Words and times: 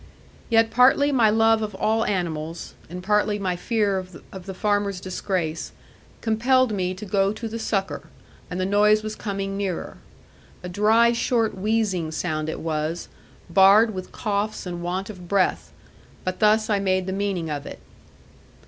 Yet 0.49 0.71
partly 0.71 1.11
my 1.11 1.29
love 1.29 1.61
of 1.61 1.75
all 1.75 2.05
animals, 2.05 2.73
and 2.89 3.03
partly 3.03 3.37
my 3.37 3.55
fear 3.55 4.03
of 4.31 4.45
the 4.47 4.53
farmer's 4.55 4.99
disgrace, 4.99 5.73
compelled 6.21 6.71
me 6.71 6.95
to 6.95 7.05
go 7.05 7.31
to 7.31 7.47
the 7.47 7.59
succour, 7.59 8.07
and 8.49 8.59
the 8.59 8.65
noise 8.65 9.03
was 9.03 9.15
coming 9.15 9.55
nearer. 9.55 9.97
A 10.63 10.69
dry 10.69 11.11
short 11.11 11.55
wheezing 11.55 12.09
sound 12.09 12.49
it 12.49 12.61
was, 12.61 13.09
barred 13.47 13.93
with 13.93 14.11
coughs 14.11 14.65
and 14.65 14.81
want 14.81 15.11
of 15.11 15.27
breath; 15.29 15.71
but 16.23 16.39
thus 16.39 16.67
I 16.67 16.79
made 16.79 17.05
the 17.05 17.13
meaning 17.13 17.51
of 17.51 17.67
it. 17.67 17.77